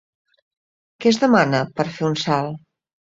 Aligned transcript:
Què 1.03 1.11
es 1.11 1.21
demana 1.25 1.59
per 1.81 1.87
fer 1.99 2.09
un 2.11 2.21
salt? 2.23 2.61